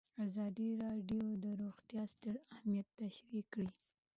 ازادي 0.25 0.69
راډیو 0.83 1.25
د 1.43 1.45
روغتیا 1.61 2.03
ستر 2.13 2.33
اهميت 2.55 2.87
تشریح 3.01 3.45
کړی. 3.53 3.69